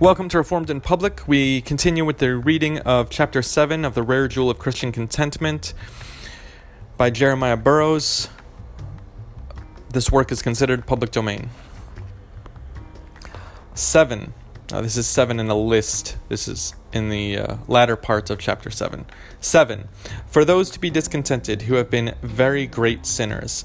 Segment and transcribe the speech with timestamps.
[0.00, 1.22] Welcome to Reformed in Public.
[1.28, 5.72] We continue with the reading of chapter 7 of The Rare Jewel of Christian Contentment
[6.96, 8.28] by Jeremiah Burroughs.
[9.90, 11.48] This work is considered public domain.
[13.74, 14.34] 7.
[14.72, 16.16] Now, this is 7 in a list.
[16.28, 19.06] This is in the uh, latter part of chapter 7.
[19.38, 19.88] 7.
[20.26, 23.64] For those to be discontented who have been very great sinners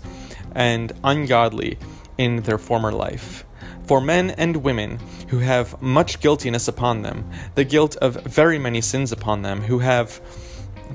[0.54, 1.80] and ungodly
[2.20, 3.46] in their former life
[3.90, 8.82] for men and women who have much guiltiness upon them, the guilt of very many
[8.82, 10.22] sins upon them, who have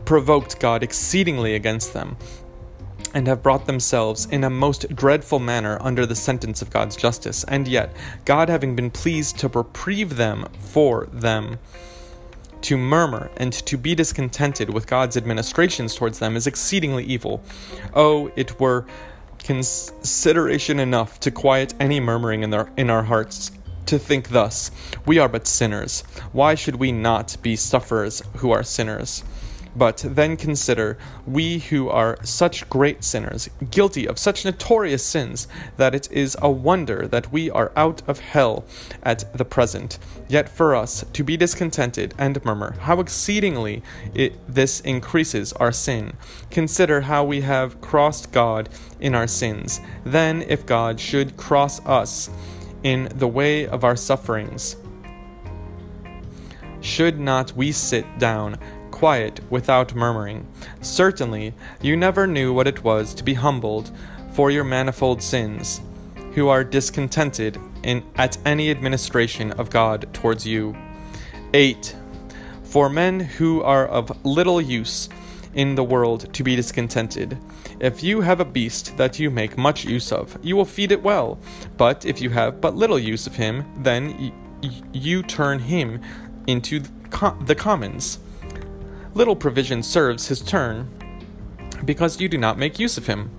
[0.04, 2.16] provoked God exceedingly against them,
[3.12, 7.42] and have brought themselves in a most dreadful manner under the sentence of God's justice,
[7.48, 7.92] and yet,
[8.24, 11.58] God having been pleased to reprieve them for them,
[12.60, 17.42] to murmur and to be discontented with God's administrations towards them is exceedingly evil.
[17.92, 18.86] Oh, it were
[19.44, 23.52] consideration enough to quiet any murmuring in our, in our hearts
[23.86, 24.70] to think thus
[25.05, 26.00] we are but sinners.
[26.32, 29.22] Why should we not be sufferers who are sinners
[29.77, 35.94] but then consider we who are such great sinners, guilty of such notorious sins, that
[35.94, 38.64] it is a wonder that we are out of hell
[39.03, 39.98] at the present.
[40.28, 43.83] Yet for us to be discontented and murmur, how exceedingly
[44.14, 46.14] it, this increases our sin.
[46.50, 48.69] Consider how we have crossed God
[49.00, 49.81] in our sins.
[50.05, 52.31] Then, if God should cross us
[52.83, 54.77] in the way of our sufferings,
[56.81, 58.59] should not we sit down
[58.95, 60.47] quiet without murmuring.
[60.81, 63.91] Certainly, you never knew what it was to be humbled
[64.33, 65.81] for your manifold sins,
[66.34, 70.77] who are discontented in, at any administration of God towards you.
[71.53, 71.97] 8.
[72.62, 75.09] For men who are of little use
[75.55, 77.37] in the world to be discontented.
[77.81, 81.03] If you have a beast that you make much use of, you will feed it
[81.03, 81.41] well.
[81.77, 86.00] But if you have but little use of him, then y- you turn him
[86.47, 86.81] into
[87.45, 88.19] the commons
[89.14, 90.91] little provision serves his turn
[91.84, 93.30] because you do not make use of him.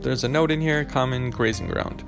[0.00, 2.04] There's a note in here common grazing ground.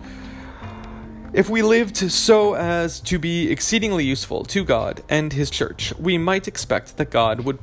[1.33, 6.19] If we lived so as to be exceedingly useful to God and His church, we
[6.19, 7.59] might expect that God would,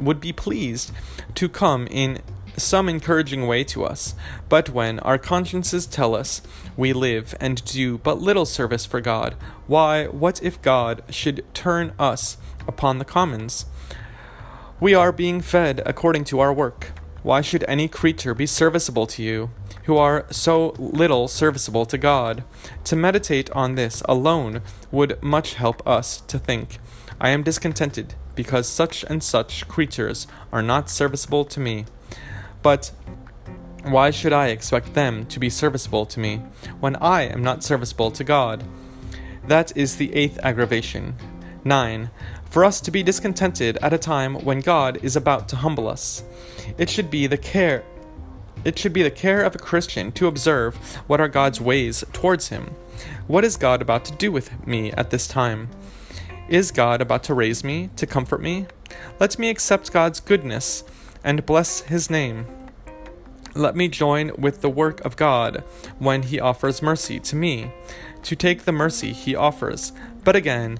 [0.00, 0.90] would be pleased
[1.36, 2.18] to come in
[2.56, 4.14] some encouraging way to us.
[4.48, 6.42] But when our consciences tell us
[6.76, 9.34] we live and do but little service for God,
[9.66, 12.36] why, what if God should turn us
[12.66, 13.66] upon the commons?
[14.80, 16.92] We are being fed according to our work.
[17.22, 19.50] Why should any creature be serviceable to you,
[19.84, 22.42] who are so little serviceable to God?
[22.84, 26.78] To meditate on this alone would much help us to think.
[27.20, 31.84] I am discontented because such and such creatures are not serviceable to me.
[32.62, 32.92] But
[33.84, 36.36] why should I expect them to be serviceable to me
[36.80, 38.64] when I am not serviceable to God?
[39.46, 41.14] That is the eighth aggravation.
[41.64, 42.10] 9.
[42.48, 46.22] For us to be discontented at a time when God is about to humble us.
[46.78, 47.84] It should be the care
[48.64, 50.76] it should be the care of a Christian to observe
[51.08, 52.76] what are God's ways towards him.
[53.26, 55.68] What is God about to do with me at this time?
[56.48, 58.66] Is God about to raise me, to comfort me?
[59.18, 60.84] Let me accept God's goodness
[61.24, 62.46] and bless his name.
[63.54, 65.62] Let me join with the work of God
[65.98, 67.70] when he offers mercy to me,
[68.22, 69.92] to take the mercy he offers.
[70.24, 70.78] But again,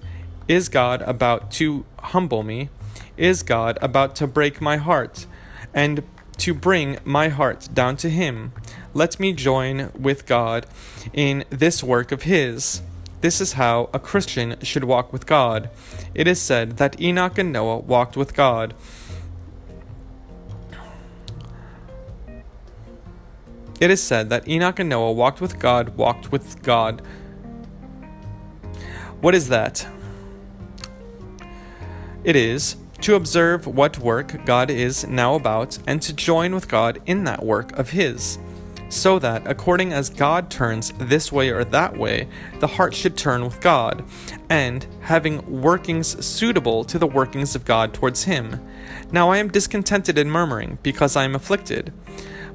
[0.49, 2.71] is God about to humble me?
[3.17, 5.27] Is God about to break my heart
[5.75, 6.03] and
[6.39, 8.53] to bring my heart down to him?
[8.95, 10.67] Let me join with God
[11.13, 12.83] in this work of his.
[13.21, 15.71] This is how a Christian should walk with God.
[16.15, 18.75] It is said that Enoch and Noah walked with God
[23.83, 27.03] It is said that Enoch and Noah walked with God, walked with God.
[29.21, 29.85] What is that?
[32.23, 37.03] It is to observe what work God is now about and to join with God
[37.07, 38.39] in that work of His,
[38.89, 42.29] so that according as God turns this way or that way,
[42.61, 44.05] the heart should turn with God,
[44.49, 48.65] and having workings suitable to the workings of God towards Him.
[49.11, 51.93] Now I am discontented and murmuring, because I am afflicted.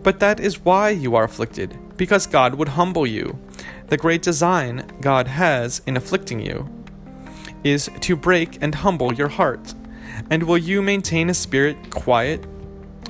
[0.04, 3.38] But that is why you are afflicted, because God would humble you.
[3.88, 6.70] The great design God has in afflicting you
[7.64, 9.74] is to break and humble your heart.
[10.30, 12.46] And will you maintain a spirit quiet?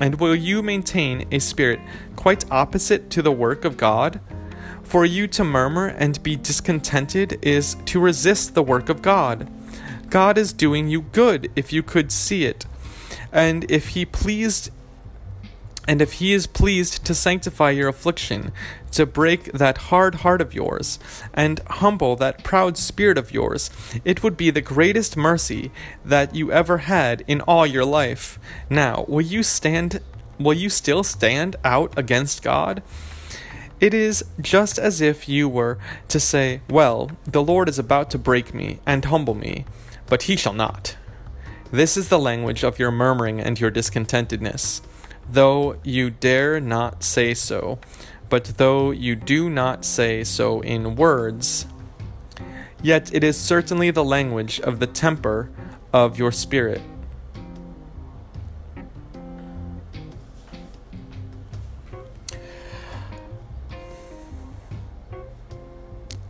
[0.00, 1.80] And will you maintain a spirit
[2.16, 4.20] quite opposite to the work of God?
[4.82, 9.50] For you to murmur and be discontented is to resist the work of God.
[10.08, 12.64] God is doing you good if you could see it.
[13.32, 14.70] And if He pleased
[15.88, 18.52] And if he is pleased to sanctify your affliction,
[18.90, 20.98] to break that hard heart of yours,
[21.32, 23.70] and humble that proud spirit of yours,
[24.04, 25.72] it would be the greatest mercy
[26.04, 28.38] that you ever had in all your life.
[28.68, 30.02] Now, will you stand
[30.38, 32.82] will you still stand out against God?
[33.80, 38.18] It is just as if you were to say, Well, the Lord is about to
[38.18, 39.64] break me and humble me,
[40.06, 40.98] but he shall not.
[41.70, 44.82] This is the language of your murmuring and your discontentedness
[45.30, 47.78] though you dare not say so,
[48.28, 51.66] but though you do not say so in words,
[52.82, 55.50] yet it is certainly the language of the temper
[55.92, 56.82] of your spirit.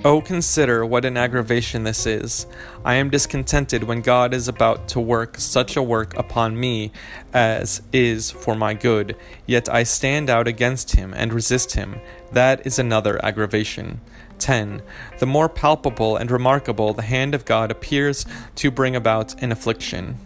[0.09, 2.47] Oh, consider what an aggravation this is.
[2.83, 6.93] I am discontented when God is about to work such a work upon me
[7.35, 12.01] as is for my good, yet I stand out against him and resist him.
[12.33, 14.01] That is another aggravation.
[14.39, 14.81] 10.
[15.19, 20.17] The more palpable and remarkable the hand of God appears to bring about an affliction.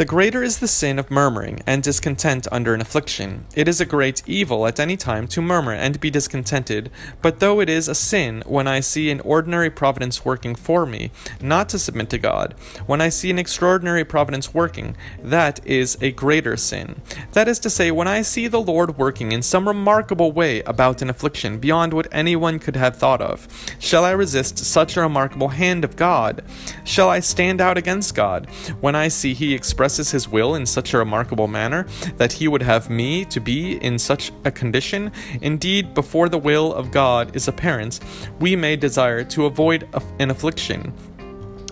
[0.00, 3.44] The greater is the sin of murmuring and discontent under an affliction.
[3.54, 7.60] It is a great evil at any time to murmur and be discontented, but though
[7.60, 11.10] it is a sin when I see an ordinary providence working for me,
[11.42, 12.54] not to submit to God,
[12.86, 17.02] when I see an extraordinary providence working, that is a greater sin.
[17.32, 21.02] That is to say, when I see the Lord working in some remarkable way about
[21.02, 23.46] an affliction beyond what anyone could have thought of,
[23.78, 26.42] shall I resist such a remarkable hand of God?
[26.84, 28.46] Shall I stand out against God
[28.80, 31.84] when I see He expresses expresses his will in such a remarkable manner
[32.16, 35.10] that he would have me to be in such a condition,
[35.42, 37.98] indeed, before the will of God is apparent,
[38.38, 39.88] we may desire to avoid
[40.20, 40.92] an affliction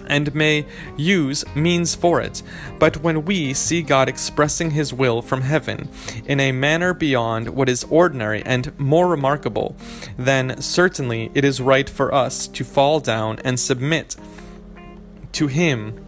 [0.09, 0.67] and may
[0.97, 2.43] use means for it.
[2.81, 5.89] But when we see God expressing His will from heaven
[6.25, 9.77] in a manner beyond what is ordinary and more remarkable,
[10.17, 14.17] then certainly it is right for us to fall down and submit
[15.33, 16.05] to Him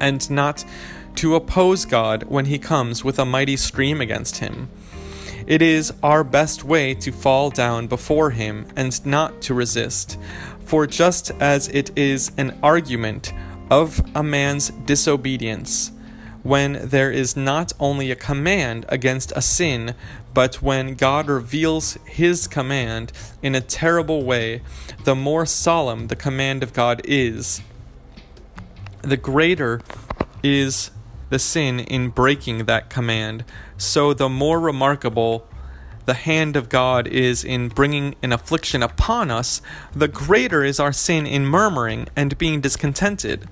[0.00, 0.64] and not
[1.18, 4.70] to oppose God when he comes with a mighty stream against him.
[5.48, 10.16] It is our best way to fall down before him and not to resist,
[10.64, 13.32] for just as it is an argument
[13.68, 15.90] of a man's disobedience,
[16.44, 19.96] when there is not only a command against a sin,
[20.34, 23.10] but when God reveals his command
[23.42, 24.62] in a terrible way,
[25.02, 27.60] the more solemn the command of God is,
[29.02, 29.80] the greater
[30.44, 30.92] is
[31.30, 33.44] the sin in breaking that command,
[33.76, 35.46] so the more remarkable
[36.08, 39.60] the hand of God is in bringing an affliction upon us,
[39.94, 43.46] the greater is our sin in murmuring and being discontented.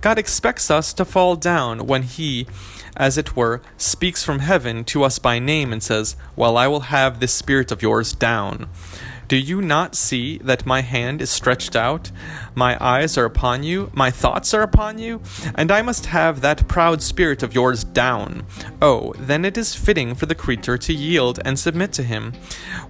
[0.00, 2.48] God expects us to fall down when He,
[2.96, 6.90] as it were, speaks from heaven to us by name and says, Well, I will
[6.90, 8.68] have this spirit of yours down.
[9.30, 12.10] Do you not see that my hand is stretched out?
[12.56, 15.22] My eyes are upon you, my thoughts are upon you,
[15.54, 18.44] and I must have that proud spirit of yours down.
[18.82, 22.32] Oh, then it is fitting for the creature to yield and submit to him.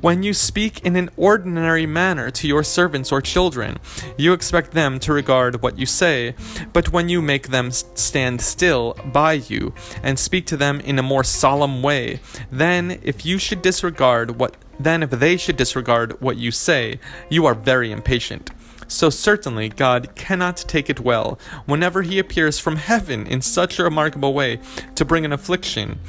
[0.01, 3.77] When you speak in an ordinary manner to your servants or children,
[4.17, 6.35] you expect them to regard what you say,
[6.73, 11.03] but when you make them stand still by you and speak to them in a
[11.03, 12.21] more solemn way,
[12.51, 17.47] then if you should disregard what then if they should disregard what you say, you
[17.47, 18.51] are very impatient.
[18.89, 23.85] So certainly God cannot take it well whenever he appears from heaven in such a
[23.85, 24.59] remarkable way
[24.97, 26.01] to bring an affliction,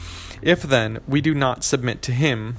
[0.41, 2.57] if then we do not submit to him.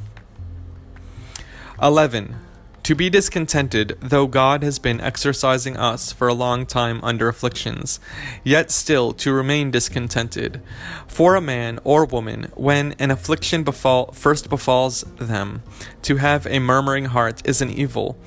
[1.82, 2.36] 11.
[2.84, 8.00] To be discontented, though God has been exercising us for a long time under afflictions,
[8.42, 10.60] yet still to remain discontented.
[11.06, 15.62] For a man or woman, when an affliction befall, first befalls them,
[16.02, 18.18] to have a murmuring heart is an evil.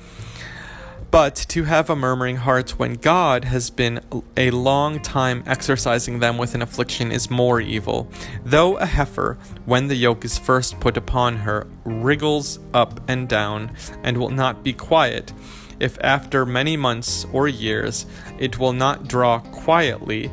[1.16, 4.00] But to have a murmuring heart when God has been
[4.36, 8.10] a long time exercising them with an affliction is more evil.
[8.44, 13.74] Though a heifer, when the yoke is first put upon her, wriggles up and down
[14.02, 15.32] and will not be quiet,
[15.80, 18.04] if after many months or years
[18.38, 20.30] it will not draw quietly,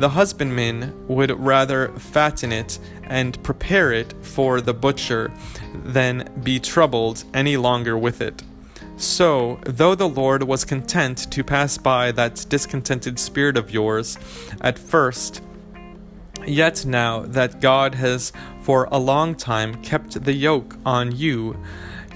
[0.00, 5.32] the husbandman would rather fatten it and prepare it for the butcher
[5.84, 8.42] than be troubled any longer with it.
[8.98, 14.18] So, though the Lord was content to pass by that discontented spirit of yours
[14.60, 15.40] at first,
[16.44, 21.56] yet now that God has for a long time kept the yoke on you,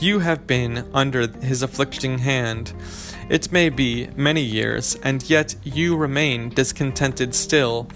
[0.01, 2.73] you have been under his afflicting hand.
[3.31, 7.89] It may be many years, and yet you remain discontented still.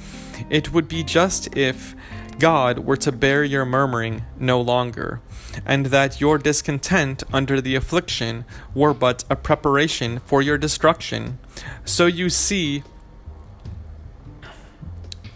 [0.49, 1.97] It would be just if
[2.39, 5.21] God were to bear your murmuring no longer,
[5.65, 8.45] and that your discontent under the affliction
[8.75, 11.39] were but a preparation for your destruction.
[11.85, 12.83] So you see,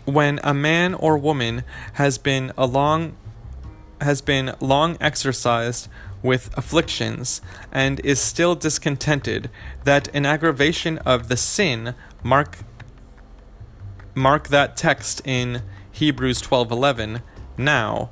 [0.05, 3.17] when a man or woman has been a long
[4.01, 5.87] has been long exercised
[6.23, 9.51] with afflictions and is still discontented
[9.85, 12.59] that an aggravation of the sin mark
[14.15, 15.63] mark that text in
[15.93, 17.23] Hebrews 12:11
[17.57, 18.11] now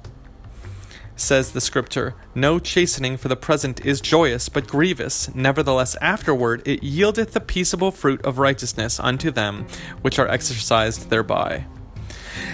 [1.21, 5.33] says the scripture no chastening for the present is joyous but grievous.
[5.35, 9.67] Nevertheless afterward it yieldeth the peaceable fruit of righteousness unto them
[10.03, 11.67] which are exercised thereby.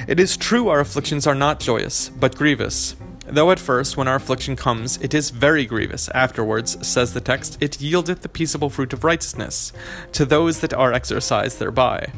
[0.08, 2.96] It is true our afflictions are not joyous but grievous.
[3.26, 7.56] Though at first, when our affliction comes, it is very grievous, afterwards, says the text,
[7.60, 9.72] it yieldeth the peaceable fruit of righteousness
[10.12, 12.12] to those that are exercised thereby.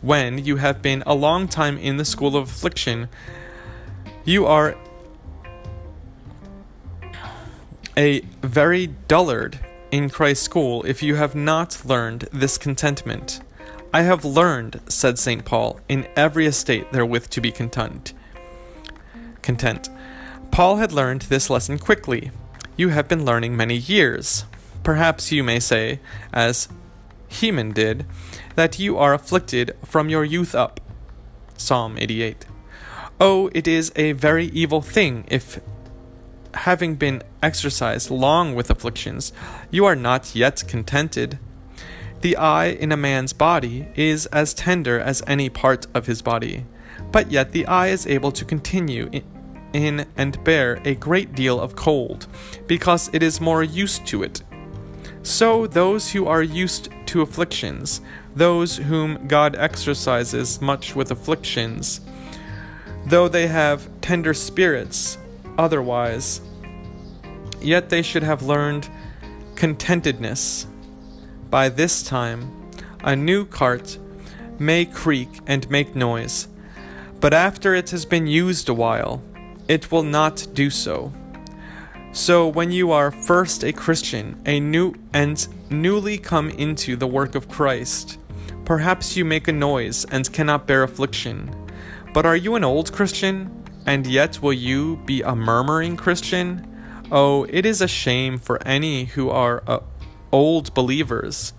[0.00, 3.10] When you have been a long time in the school of affliction,
[4.24, 4.76] you are
[8.00, 13.42] a very dullard in Christ's school if you have not learned this contentment.
[13.92, 15.44] I have learned, said St.
[15.44, 18.14] Paul, in every estate therewith to be content.
[19.42, 19.90] Content.
[20.50, 22.30] Paul had learned this lesson quickly.
[22.74, 24.46] You have been learning many years.
[24.82, 26.00] Perhaps you may say,
[26.32, 26.68] as
[27.28, 28.06] Heman did,
[28.54, 30.80] that you are afflicted from your youth up.
[31.58, 32.46] Psalm 88.
[33.20, 35.60] Oh, it is a very evil thing if,
[36.54, 39.32] having been exercised long with afflictions,
[39.70, 41.38] you are not yet contented.
[42.20, 46.66] The eye in a man's body is as tender as any part of his body,
[47.10, 49.10] but yet the eye is able to continue
[49.72, 52.26] in and bear a great deal of cold,
[52.66, 54.42] because it is more used to it.
[55.22, 58.00] So those who are used to afflictions,
[58.34, 62.00] those whom God exercises much with afflictions,
[63.06, 65.18] though they have tender spirits
[65.60, 66.40] otherwise,
[67.60, 68.88] yet they should have learned
[69.54, 70.66] contentedness.
[71.50, 72.70] By this time,
[73.04, 73.98] a new cart
[74.58, 76.48] may creak and make noise,
[77.20, 79.22] but after it has been used a while,
[79.68, 81.12] it will not do so.
[82.12, 87.34] So when you are first a Christian, a new and newly come into the work
[87.34, 88.18] of Christ,
[88.64, 91.54] perhaps you make a noise and cannot bear affliction.
[92.14, 96.66] But are you an old Christian, and yet will you be a murmuring Christian?
[97.10, 99.80] Oh, it is a shame for any who are uh,
[100.32, 101.52] old believers,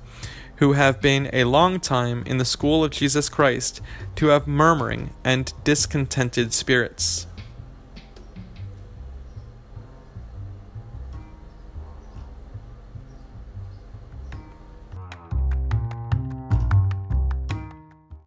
[0.58, 3.82] who have been a long time in the school of Jesus Christ,
[4.16, 7.28] to have murmuring and discontented spirits.